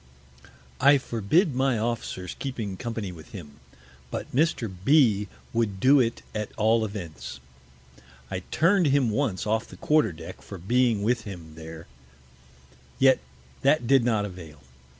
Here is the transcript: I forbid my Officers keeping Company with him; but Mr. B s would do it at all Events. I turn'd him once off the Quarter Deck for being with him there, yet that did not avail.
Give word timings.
I 0.79 0.97
forbid 0.97 1.53
my 1.53 1.77
Officers 1.77 2.35
keeping 2.39 2.75
Company 2.75 3.11
with 3.11 3.33
him; 3.33 3.59
but 4.09 4.35
Mr. 4.35 4.67
B 4.83 5.27
s 5.29 5.37
would 5.53 5.79
do 5.79 5.99
it 5.99 6.23
at 6.33 6.51
all 6.57 6.83
Events. 6.83 7.39
I 8.31 8.39
turn'd 8.49 8.87
him 8.87 9.11
once 9.11 9.45
off 9.45 9.67
the 9.67 9.77
Quarter 9.77 10.13
Deck 10.13 10.41
for 10.41 10.57
being 10.57 11.03
with 11.03 11.25
him 11.25 11.53
there, 11.53 11.85
yet 12.97 13.19
that 13.61 13.85
did 13.85 14.03
not 14.03 14.25
avail. 14.25 14.63